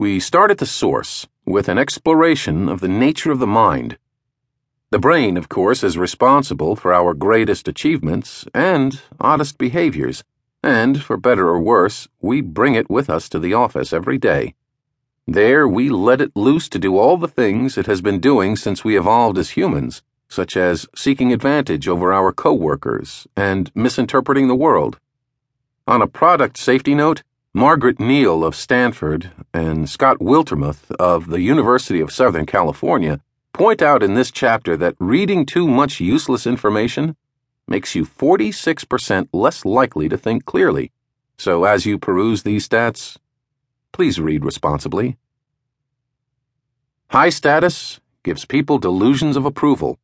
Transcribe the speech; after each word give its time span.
We 0.00 0.20
start 0.20 0.52
at 0.52 0.58
the 0.58 0.66
source 0.66 1.26
with 1.44 1.68
an 1.68 1.76
exploration 1.76 2.68
of 2.68 2.78
the 2.78 2.86
nature 2.86 3.32
of 3.32 3.40
the 3.40 3.48
mind. 3.48 3.98
The 4.90 5.00
brain, 5.00 5.36
of 5.36 5.48
course, 5.48 5.82
is 5.82 5.98
responsible 5.98 6.76
for 6.76 6.94
our 6.94 7.14
greatest 7.14 7.66
achievements 7.66 8.46
and 8.54 9.02
oddest 9.18 9.58
behaviors, 9.58 10.22
and, 10.62 11.02
for 11.02 11.16
better 11.16 11.48
or 11.48 11.58
worse, 11.58 12.06
we 12.20 12.40
bring 12.40 12.76
it 12.76 12.88
with 12.88 13.10
us 13.10 13.28
to 13.30 13.40
the 13.40 13.54
office 13.54 13.92
every 13.92 14.18
day. 14.18 14.54
There, 15.26 15.66
we 15.66 15.88
let 15.88 16.20
it 16.20 16.36
loose 16.36 16.68
to 16.68 16.78
do 16.78 16.96
all 16.96 17.16
the 17.16 17.26
things 17.26 17.76
it 17.76 17.86
has 17.86 18.00
been 18.00 18.20
doing 18.20 18.54
since 18.54 18.84
we 18.84 18.96
evolved 18.96 19.36
as 19.36 19.50
humans, 19.50 20.02
such 20.28 20.56
as 20.56 20.86
seeking 20.94 21.32
advantage 21.32 21.88
over 21.88 22.12
our 22.12 22.32
coworkers 22.32 23.26
and 23.36 23.72
misinterpreting 23.74 24.46
the 24.46 24.54
world. 24.54 25.00
On 25.88 26.00
a 26.00 26.06
product 26.06 26.56
safety 26.56 26.94
note, 26.94 27.24
Margaret 27.58 27.98
Neale 27.98 28.44
of 28.44 28.54
Stanford 28.54 29.32
and 29.52 29.90
Scott 29.90 30.20
Wiltermuth 30.20 30.92
of 30.92 31.26
the 31.26 31.40
University 31.40 31.98
of 31.98 32.12
Southern 32.12 32.46
California 32.46 33.20
point 33.52 33.82
out 33.82 34.00
in 34.00 34.14
this 34.14 34.30
chapter 34.30 34.76
that 34.76 34.94
reading 35.00 35.44
too 35.44 35.66
much 35.66 35.98
useless 35.98 36.46
information 36.46 37.16
makes 37.66 37.96
you 37.96 38.04
46% 38.04 39.28
less 39.32 39.64
likely 39.64 40.08
to 40.08 40.16
think 40.16 40.44
clearly. 40.44 40.92
So 41.36 41.64
as 41.64 41.84
you 41.84 41.98
peruse 41.98 42.44
these 42.44 42.68
stats, 42.68 43.16
please 43.90 44.20
read 44.20 44.44
responsibly. 44.44 45.16
High 47.08 47.30
status 47.30 47.98
gives 48.22 48.44
people 48.44 48.78
delusions 48.78 49.36
of 49.36 49.44
approval. 49.44 49.98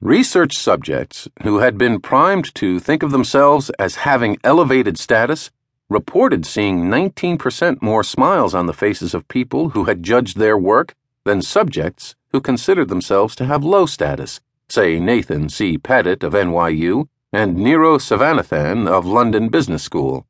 Research 0.00 0.58
subjects 0.58 1.28
who 1.44 1.58
had 1.58 1.78
been 1.78 2.00
primed 2.00 2.52
to 2.56 2.80
think 2.80 3.04
of 3.04 3.12
themselves 3.12 3.70
as 3.78 4.02
having 4.02 4.38
elevated 4.42 4.98
status 4.98 5.52
reported 5.90 6.46
seeing 6.46 6.84
19% 6.84 7.82
more 7.82 8.04
smiles 8.04 8.54
on 8.54 8.66
the 8.66 8.72
faces 8.72 9.12
of 9.12 9.26
people 9.28 9.70
who 9.70 9.84
had 9.84 10.02
judged 10.02 10.38
their 10.38 10.56
work 10.56 10.94
than 11.24 11.42
subjects 11.42 12.14
who 12.30 12.40
considered 12.40 12.88
themselves 12.88 13.34
to 13.34 13.44
have 13.44 13.64
low 13.64 13.84
status, 13.84 14.40
say 14.68 15.00
Nathan 15.00 15.48
C. 15.48 15.76
Pettit 15.76 16.22
of 16.22 16.32
NYU 16.32 17.08
and 17.32 17.56
Niro 17.56 17.98
Sivanathan 17.98 18.88
of 18.88 19.04
London 19.04 19.48
Business 19.48 19.82
School. 19.82 20.26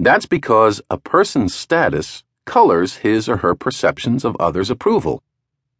That's 0.00 0.26
because 0.26 0.82
a 0.90 0.98
person's 0.98 1.54
status 1.54 2.24
colors 2.44 2.96
his 2.98 3.28
or 3.28 3.38
her 3.38 3.54
perceptions 3.54 4.24
of 4.24 4.36
others' 4.40 4.70
approval. 4.70 5.22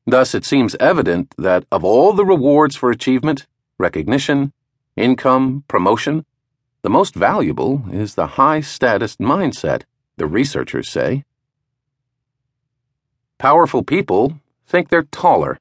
Thus, 0.06 0.32
it 0.32 0.44
seems 0.44 0.76
evident 0.76 1.34
that 1.36 1.64
of 1.72 1.84
all 1.84 2.12
the 2.12 2.24
rewards 2.24 2.76
for 2.76 2.90
achievement, 2.90 3.46
recognition, 3.78 4.52
income, 4.96 5.64
promotion, 5.66 6.24
the 6.82 6.90
most 6.90 7.14
valuable 7.14 7.84
is 7.92 8.14
the 8.14 8.26
high 8.38 8.60
status 8.60 9.16
mindset, 9.16 9.82
the 10.16 10.26
researchers 10.26 10.88
say. 10.88 11.24
Powerful 13.38 13.84
people 13.84 14.40
think 14.66 14.88
they're 14.88 15.04
taller. 15.04 15.58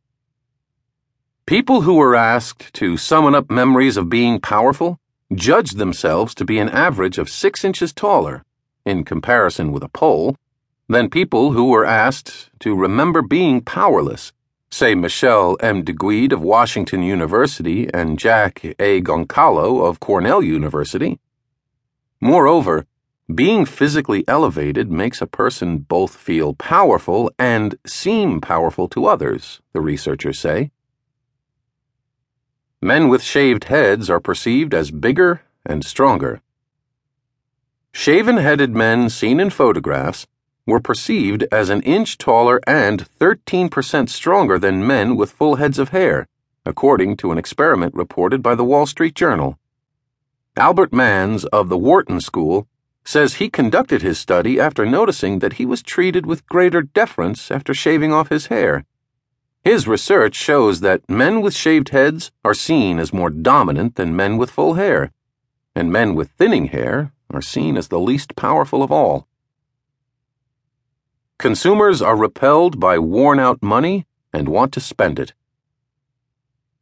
People 1.45 1.81
who 1.81 1.95
were 1.95 2.15
asked 2.15 2.73
to 2.73 2.97
summon 2.97 3.35
up 3.35 3.51
memories 3.51 3.97
of 3.97 4.09
being 4.09 4.39
powerful 4.39 4.99
judged 5.33 5.77
themselves 5.77 6.33
to 6.35 6.45
be 6.45 6.57
an 6.59 6.69
average 6.69 7.17
of 7.17 7.29
six 7.29 7.63
inches 7.63 7.93
taller, 7.93 8.43
in 8.85 9.03
comparison 9.03 9.71
with 9.71 9.83
a 9.83 9.89
pole, 9.89 10.35
than 10.89 11.09
people 11.09 11.51
who 11.51 11.69
were 11.69 11.85
asked 11.85 12.49
to 12.59 12.75
remember 12.75 13.21
being 13.21 13.61
powerless 13.61 14.33
say 14.71 14.95
Michelle 14.95 15.57
M. 15.59 15.83
Duguid 15.83 16.31
of 16.31 16.41
Washington 16.41 17.03
University 17.03 17.93
and 17.93 18.17
Jack 18.17 18.63
A. 18.79 19.01
Goncalo 19.01 19.85
of 19.85 19.99
Cornell 19.99 20.41
University. 20.41 21.19
Moreover, 22.21 22.85
being 23.33 23.65
physically 23.65 24.23
elevated 24.27 24.89
makes 24.89 25.21
a 25.21 25.27
person 25.27 25.79
both 25.79 26.15
feel 26.15 26.53
powerful 26.53 27.31
and 27.37 27.75
seem 27.85 28.39
powerful 28.39 28.87
to 28.89 29.05
others, 29.05 29.61
the 29.73 29.81
researchers 29.81 30.39
say. 30.39 30.71
Men 32.81 33.09
with 33.09 33.21
shaved 33.21 33.65
heads 33.65 34.09
are 34.09 34.19
perceived 34.19 34.73
as 34.73 34.89
bigger 34.89 35.41
and 35.65 35.85
stronger. 35.85 36.41
Shaven 37.93 38.37
headed 38.37 38.73
men 38.73 39.09
seen 39.09 39.39
in 39.39 39.49
photographs 39.49 40.25
were 40.65 40.79
perceived 40.79 41.45
as 41.51 41.69
an 41.69 41.81
inch 41.81 42.17
taller 42.17 42.59
and 42.67 43.07
13% 43.19 44.09
stronger 44.09 44.59
than 44.59 44.85
men 44.85 45.15
with 45.15 45.31
full 45.31 45.55
heads 45.55 45.79
of 45.79 45.89
hair, 45.89 46.27
according 46.65 47.17
to 47.17 47.31
an 47.31 47.37
experiment 47.37 47.93
reported 47.95 48.43
by 48.43 48.55
the 48.55 48.63
Wall 48.63 48.85
Street 48.85 49.15
Journal. 49.15 49.57
Albert 50.57 50.93
Mannes 50.93 51.45
of 51.45 51.69
the 51.69 51.77
Wharton 51.77 52.19
School 52.19 52.67
says 53.03 53.35
he 53.35 53.49
conducted 53.49 54.01
his 54.01 54.19
study 54.19 54.59
after 54.59 54.85
noticing 54.85 55.39
that 55.39 55.53
he 55.53 55.65
was 55.65 55.81
treated 55.81 56.25
with 56.25 56.45
greater 56.47 56.81
deference 56.81 57.49
after 57.49 57.73
shaving 57.73 58.13
off 58.13 58.29
his 58.29 58.47
hair. 58.47 58.85
His 59.63 59.87
research 59.87 60.35
shows 60.35 60.79
that 60.81 61.09
men 61.09 61.41
with 61.41 61.55
shaved 61.55 61.89
heads 61.89 62.31
are 62.43 62.53
seen 62.53 62.99
as 62.99 63.13
more 63.13 63.29
dominant 63.29 63.95
than 63.95 64.15
men 64.15 64.37
with 64.37 64.51
full 64.51 64.73
hair, 64.73 65.11
and 65.75 65.91
men 65.91 66.15
with 66.15 66.31
thinning 66.31 66.67
hair 66.67 67.11
are 67.29 67.41
seen 67.41 67.77
as 67.77 67.87
the 67.87 67.99
least 67.99 68.35
powerful 68.35 68.83
of 68.83 68.91
all. 68.91 69.27
Consumers 71.41 72.03
are 72.03 72.15
repelled 72.15 72.79
by 72.79 72.99
worn 72.99 73.39
out 73.39 73.63
money 73.63 74.05
and 74.31 74.47
want 74.47 74.71
to 74.71 74.79
spend 74.79 75.17
it. 75.17 75.33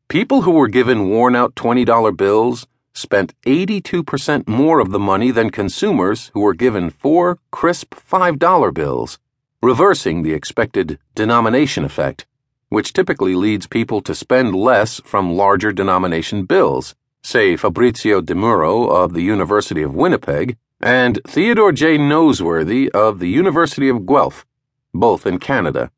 People 0.10 0.42
who 0.42 0.52
were 0.52 0.68
given 0.68 1.08
worn 1.08 1.34
out 1.34 1.56
$20 1.56 2.18
bills 2.18 2.68
spent 2.94 3.34
82% 3.44 4.50
more 4.50 4.82
of 4.82 4.92
the 4.92 5.00
money 5.00 5.32
than 5.32 5.50
consumers 5.50 6.30
who 6.34 6.42
were 6.42 6.54
given 6.54 6.90
four 6.90 7.40
crisp 7.52 7.96
$5 7.96 8.74
bills, 8.74 9.18
reversing 9.64 10.24
the 10.24 10.34
expected 10.34 11.00
denomination 11.16 11.86
effect, 11.86 12.26
which 12.68 12.92
typically 12.92 13.36
leads 13.36 13.66
people 13.66 14.02
to 14.02 14.14
spend 14.14 14.54
less 14.54 15.00
from 15.06 15.38
larger 15.38 15.72
denomination 15.72 16.44
bills, 16.44 16.96
say 17.24 17.56
Fabrizio 17.56 18.20
Di 18.20 18.34
Muro 18.34 18.88
of 18.88 19.14
the 19.14 19.24
University 19.24 19.84
of 19.84 19.96
Winnipeg 19.96 20.58
and 20.82 21.22
Theodore 21.26 21.72
J. 21.72 21.98
Noseworthy 21.98 22.90
of 22.90 23.20
the 23.20 23.30
University 23.30 23.88
of 23.88 24.06
Guelph 24.06 24.46
both 24.94 25.26
in 25.26 25.40
Canada. 25.40 25.92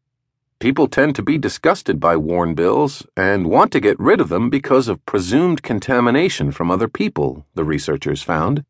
People 0.60 0.88
tend 0.88 1.16
to 1.16 1.24
be 1.24 1.40
disgusted 1.40 2.00
by 2.00 2.16
worn 2.16 2.54
bills 2.54 3.04
and 3.18 3.50
want 3.50 3.72
to 3.72 3.80
get 3.80 4.00
rid 4.00 4.22
of 4.22 4.30
them 4.30 4.50
because 4.50 4.88
of 4.88 5.04
presumed 5.08 5.64
contamination 5.64 6.52
from 6.52 6.70
other 6.70 6.88
people, 6.88 7.46
the 7.56 7.64
researchers 7.64 8.22
found. 8.22 8.64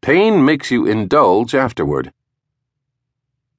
Pain 0.00 0.44
makes 0.44 0.70
you 0.70 0.84
indulge 0.84 1.54
afterward. 1.54 2.12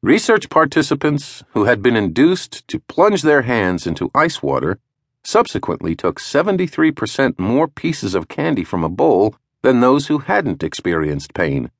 Research 0.02 0.50
participants 0.50 1.42
who 1.54 1.64
had 1.64 1.82
been 1.82 1.96
induced 1.96 2.68
to 2.68 2.82
plunge 2.82 3.22
their 3.22 3.44
hands 3.44 3.88
into 3.88 4.12
ice 4.14 4.44
water 4.44 4.78
subsequently 5.24 5.96
took 5.96 6.20
73% 6.20 7.40
more 7.40 7.68
pieces 7.68 8.14
of 8.14 8.28
candy 8.28 8.64
from 8.64 8.84
a 8.84 8.90
bowl 8.90 9.36
than 9.62 9.80
those 9.80 10.08
who 10.08 10.20
hadn't 10.20 10.64
experienced 10.64 11.34
pain 11.34 11.72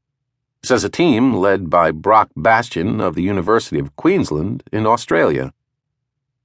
says 0.66 0.84
a 0.84 0.90
team 0.90 1.34
led 1.34 1.70
by 1.70 1.92
Brock 1.92 2.30
Bastian 2.36 3.00
of 3.00 3.16
the 3.16 3.24
University 3.24 3.80
of 3.80 3.96
Queensland 3.96 4.64
in 4.72 4.86
Australia. 4.86 5.54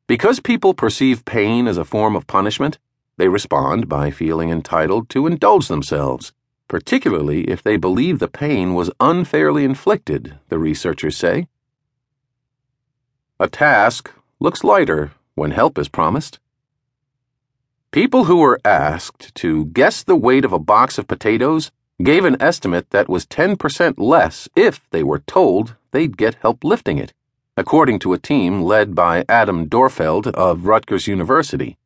Because 0.07 0.41
people 0.41 0.75
perceive 0.75 1.25
pain 1.25 1.67
as 1.67 1.79
a 1.79 1.85
form 1.85 2.17
of 2.17 2.27
punishment, 2.27 2.79
they 3.17 3.29
respond 3.29 3.89
by 3.89 4.11
feeling 4.11 4.51
entitled 4.51 5.09
to 5.11 5.27
indulge 5.27 5.69
themselves, 5.69 6.33
particularly 6.69 7.45
if 7.45 7.63
they 7.63 7.77
believe 7.77 8.19
the 8.19 8.29
pain 8.29 8.75
was 8.75 8.91
unfairly 8.99 9.65
inflicted, 9.65 10.39
the 10.49 10.59
researchers 10.59 11.17
say. 11.17 11.47
A 13.39 13.49
task 13.49 14.13
looks 14.39 14.65
lighter 14.65 15.13
when 15.35 15.51
help 15.51 15.79
is 15.79 15.89
promised. 15.89 16.39
People 17.91 18.25
who 18.25 18.39
were 18.39 18.61
asked 18.65 19.35
to 19.37 19.67
guess 19.67 20.03
the 20.03 20.17
weight 20.17 20.45
of 20.45 20.53
a 20.53 20.59
box 20.59 20.99
of 20.99 21.09
potatoes 21.09 21.71
gave 22.03 22.25
an 22.25 22.37
estimate 22.41 22.91
that 22.91 23.09
was 23.09 23.27
10% 23.27 23.95
less 23.99 24.49
if 24.57 24.89
they 24.91 25.03
were 25.03 25.19
told 25.19 25.77
they'd 25.91 26.17
get 26.17 26.37
help 26.37 26.65
lifting 26.65 26.99
it, 26.99 27.13
according 27.57 27.99
to 27.99 28.13
a 28.13 28.19
team 28.19 28.63
led 28.63 28.95
by 28.95 29.25
Adam 29.29 29.69
Doerrfeld 29.69 30.29
of 30.29 30.67
Rutgers 30.67 31.07
University. 31.07 31.77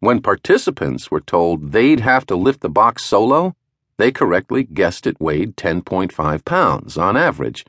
When 0.00 0.20
participants 0.20 1.10
were 1.10 1.20
told 1.20 1.70
they'd 1.70 2.00
have 2.00 2.26
to 2.26 2.34
lift 2.34 2.60
the 2.60 2.68
box 2.68 3.04
solo, 3.04 3.54
they 3.96 4.10
correctly 4.10 4.64
guessed 4.64 5.06
it 5.06 5.20
weighed 5.20 5.56
10.5 5.56 6.44
pounds 6.44 6.98
on 6.98 7.16
average. 7.16 7.64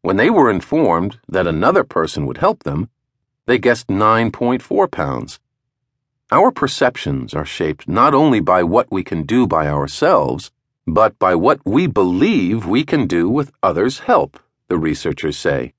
When 0.00 0.16
they 0.16 0.30
were 0.30 0.50
informed 0.50 1.20
that 1.28 1.46
another 1.46 1.84
person 1.84 2.26
would 2.26 2.38
help 2.38 2.64
them, 2.64 2.88
they 3.46 3.58
guessed 3.58 3.86
9.4 3.86 4.90
pounds. 4.90 5.38
Our 6.32 6.50
perceptions 6.50 7.34
are 7.34 7.44
shaped 7.44 7.86
not 7.86 8.14
only 8.14 8.40
by 8.40 8.64
what 8.64 8.90
we 8.90 9.04
can 9.04 9.22
do 9.22 9.46
by 9.46 9.68
ourselves, 9.68 10.50
but 10.86 11.18
by 11.18 11.34
what 11.34 11.60
we 11.64 11.86
believe 11.86 12.66
we 12.66 12.84
can 12.84 13.06
do 13.06 13.28
with 13.28 13.52
others' 13.62 14.00
help, 14.00 14.38
the 14.68 14.78
researchers 14.78 15.38
say. 15.38 15.74